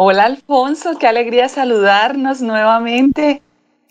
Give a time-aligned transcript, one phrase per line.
[0.00, 3.42] Hola Alfonso, qué alegría saludarnos nuevamente.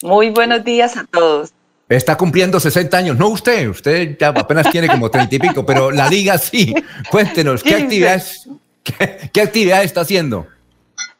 [0.02, 1.52] Muy buenos días a todos.
[1.90, 5.92] Está cumpliendo 60 años, no usted, usted ya apenas tiene como 30 y pico, pero
[5.92, 6.74] la liga sí.
[7.12, 8.48] Cuéntenos, ¿qué actividades,
[9.34, 10.48] qué, actividad está haciendo?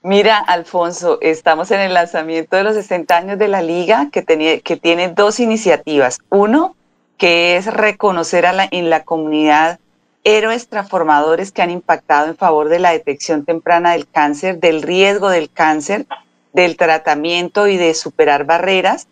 [0.04, 4.78] Mira, Alfonso, estamos en el lanzamiento de los 60 años de la liga que, que
[4.78, 6.20] tiene dos iniciativas.
[6.30, 6.78] Uno,
[7.18, 9.82] que es reconocer a la, en la comunidad
[10.28, 15.30] héroes transformadores que han impactado en favor de la detección temprana del cáncer, del riesgo
[15.30, 16.06] del cáncer,
[16.52, 19.08] del tratamiento y de superar barreras.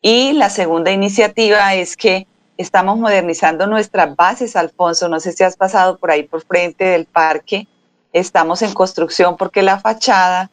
[0.00, 5.08] Y la segunda iniciativa es que estamos modernizando nuestras bases, Alfonso.
[5.08, 7.66] No sé si has pasado por ahí por frente del parque.
[8.12, 10.52] Estamos en construcción porque la fachada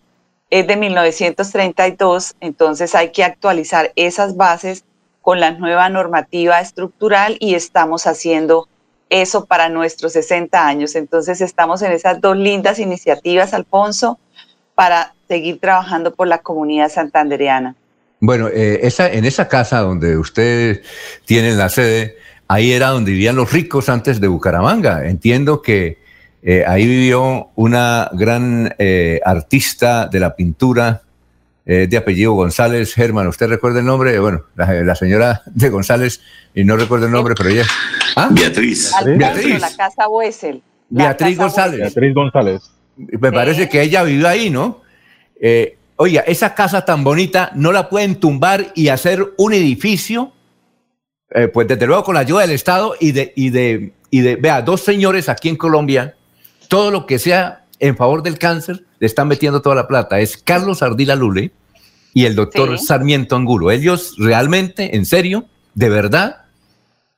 [0.49, 4.83] es de 1932, entonces hay que actualizar esas bases
[5.21, 8.67] con la nueva normativa estructural y estamos haciendo
[9.11, 10.95] eso para nuestros 60 años.
[10.95, 14.17] Entonces estamos en esas dos lindas iniciativas, Alfonso,
[14.73, 17.75] para seguir trabajando por la comunidad santandereana.
[18.21, 20.81] Bueno, eh, esa, en esa casa donde ustedes
[21.25, 25.05] tienen la sede, ahí era donde vivían los ricos antes de Bucaramanga.
[25.05, 25.99] Entiendo que
[26.41, 31.03] eh, ahí vivió una gran eh, artista de la pintura
[31.63, 33.27] de apellido González Germán.
[33.27, 34.19] ¿Usted recuerda el nombre?
[34.19, 36.19] Bueno, la, señora de González,
[36.53, 37.65] y no recuerdo el nombre, pero ella...
[38.15, 38.29] ¿Ah?
[38.31, 38.91] Beatriz.
[39.05, 39.61] Beatriz.
[39.61, 40.61] La casa Wessel.
[40.89, 41.79] Beatriz González.
[41.79, 42.61] Beatriz González.
[42.97, 44.81] Me parece que ella vivió ahí, ¿no?
[45.39, 50.33] Eh, oiga, esa casa tan bonita no la pueden tumbar y hacer un edificio,
[51.31, 54.35] eh, pues desde luego con la ayuda del Estado y de, y de, y de,
[54.35, 56.15] vea, dos señores aquí en Colombia,
[56.67, 60.19] todo lo que sea en favor del cáncer, le están metiendo toda la plata.
[60.19, 61.51] Es Carlos Ardila Lule
[62.13, 63.71] y el doctor Sarmiento Angulo.
[63.71, 66.40] Ellos realmente, en serio, de verdad,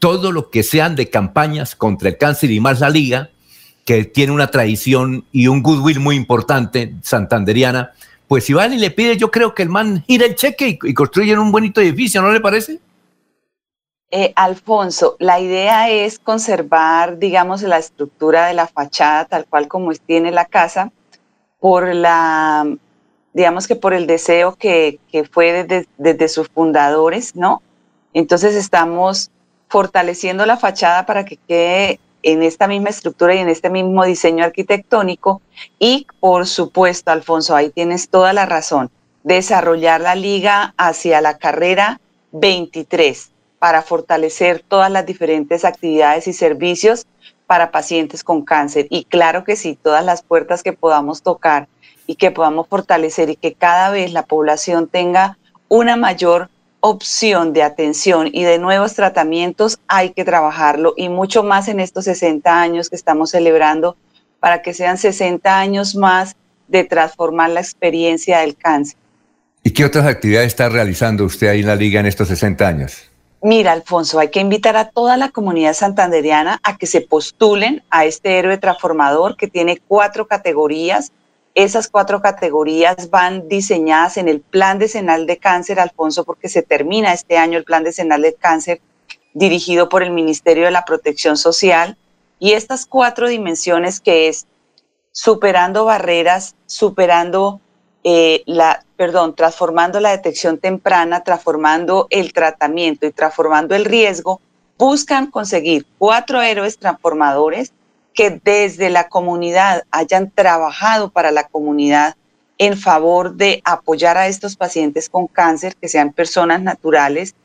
[0.04, 3.30] todo lo que sean de campañas contra el cáncer y más la liga,
[3.86, 7.94] que tiene una tradición y un goodwill muy importante santanderiana,
[8.28, 10.94] pues si van y le pide, yo creo que el man gira el cheque y,
[10.94, 12.82] construyen un bonito edificio, ¿no le parece?
[14.12, 19.94] Eh, Alfonso, la idea es conservar, digamos, la estructura de la fachada tal cual como
[19.94, 20.92] tiene la casa,
[21.62, 22.68] por la,
[23.32, 25.00] digamos que por el deseo que,
[25.32, 27.62] fue desde, desde sus fundadores, ¿no?
[28.14, 29.32] Entonces estamos
[29.74, 34.46] fortaleciendo la fachada para que quede en esta misma estructura y en este mismo diseño
[34.46, 35.42] arquitectónico.
[35.80, 38.92] Y por supuesto, Alfonso, ahí tienes toda la razón,
[39.24, 42.00] desarrollar la liga hacia la carrera
[42.34, 47.08] 23 para fortalecer todas las diferentes actividades y servicios
[47.48, 48.86] para pacientes con cáncer.
[48.92, 51.68] Y claro que sí, todas las puertas que podamos tocar
[52.06, 56.52] y que podamos fortalecer y que cada vez la población tenga una mayor
[56.86, 62.04] opción de atención y de nuevos tratamientos hay que trabajarlo y mucho más en estos
[62.04, 63.96] 60 años que estamos celebrando
[64.42, 66.36] para que sean 60 años más
[66.68, 68.98] de transformar la experiencia del cáncer.
[69.64, 73.10] ¿Y qué otras actividades está realizando usted ahí en la liga en estos 60 años?
[73.42, 78.04] Mira, Alfonso, hay que invitar a toda la comunidad santanderiana a que se postulen a
[78.04, 81.14] este héroe transformador que tiene cuatro categorías
[81.56, 87.14] esas cuatro categorías van diseñadas en el Plan Decenal de Cáncer, Alfonso, porque se termina
[87.14, 88.82] este año el Plan Decenal de Cáncer
[89.34, 91.98] dirigido por el Ministerio de la Protección Social.
[92.40, 94.48] Y estas cuatro dimensiones que es
[95.12, 97.62] superando barreras, superando
[98.04, 104.42] eh, la, perdón, transformando la detección temprana, transformando el tratamiento y transformando el riesgo,
[104.78, 107.72] buscan conseguir cuatro héroes transformadores
[108.14, 112.16] que desde la comunidad hayan trabajado para la comunidad
[112.58, 117.36] en favor de apoyar a estos pacientes con cáncer, que sean personas naturales.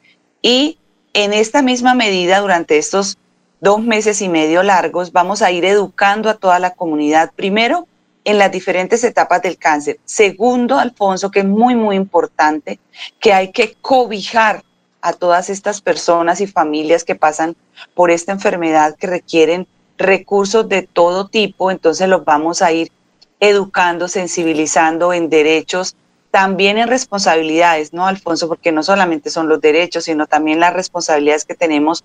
[0.42, 0.78] Y
[1.14, 3.18] en esta misma medida, durante estos
[3.60, 7.88] dos meses y medio largos, vamos a ir educando a toda la comunidad, primero,
[8.24, 9.98] en las diferentes etapas del cáncer.
[10.04, 12.78] Segundo, Alfonso, que es muy, muy importante,
[13.18, 14.62] que hay que cobijar
[15.00, 17.56] a todas estas personas y familias que pasan
[17.94, 19.66] por esta enfermedad que requieren
[19.98, 22.90] recursos de todo tipo, entonces los vamos a ir
[23.40, 25.96] educando, sensibilizando en derechos,
[26.30, 28.48] también en responsabilidades, ¿no, Alfonso?
[28.48, 32.04] Porque no solamente son los derechos, sino también las responsabilidades que tenemos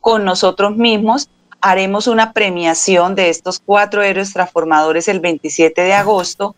[0.00, 1.30] con nosotros mismos.
[1.60, 6.56] Haremos una premiación de estos cuatro héroes transformadores el 27 de agosto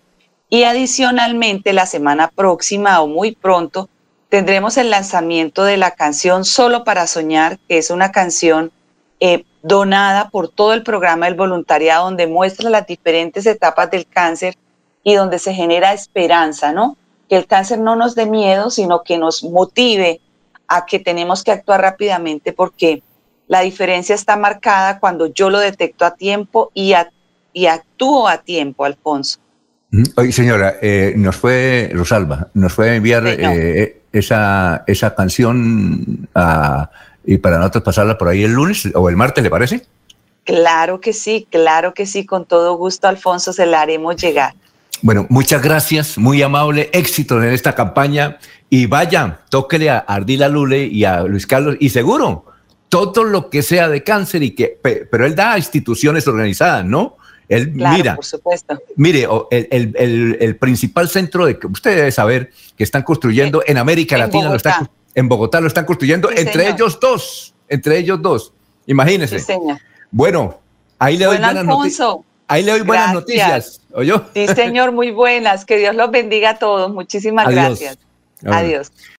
[0.49, 3.89] y adicionalmente la semana próxima o muy pronto
[4.29, 8.73] tendremos el lanzamiento de la canción Solo para Soñar, que es una canción
[9.21, 14.57] eh, donada por todo el programa del voluntariado, donde muestra las diferentes etapas del cáncer
[15.05, 16.97] y donde se genera esperanza, ¿no?
[17.29, 20.21] Que el cáncer no nos dé miedo, sino que nos motive
[20.69, 23.03] a que tenemos que actuar rápidamente porque
[23.49, 26.95] la diferencia está marcada cuando yo lo detecto a tiempo y,
[27.53, 29.39] y actúo a tiempo, Alfonso.
[30.17, 36.29] Oye, señora, eh, nos fue, Rosalba, nos fue enviar eh, esa, esa canción
[37.25, 39.87] y para nosotros pasarla por ahí el lunes o el martes, ¿le parece?
[40.45, 44.55] Claro que sí, claro que sí, con todo gusto, Alfonso, se la haremos llegar.
[45.01, 48.39] Bueno, muchas gracias, muy amable, éxito en esta campaña
[48.71, 52.47] y vaya, tóquele a Ardila Lule y a Luis Carlos y seguro,
[52.89, 54.79] todo lo que sea de cáncer y que,
[55.11, 57.17] pero él da a instituciones organizadas, ¿no?
[57.53, 58.81] Él, mira, por supuesto.
[58.97, 64.49] Mire, el, principal centro de que usted debe saber que están construyendo en América Latina,
[64.49, 68.53] Lo están, en Bogotá lo están construyendo entre ellos dos, entre ellos dos.
[68.87, 69.39] Imagínese.
[69.39, 69.53] Sí,
[70.11, 70.61] bueno,
[70.99, 72.17] ahí le doy buenas noticias.
[72.49, 73.81] Ahí le doy buenas noticias.
[74.35, 75.65] Sí, señor, muy buenas.
[75.65, 76.93] Que Dios los bendiga a todos.
[76.93, 77.99] Muchísimas gracias.
[78.45, 78.91] Adiós.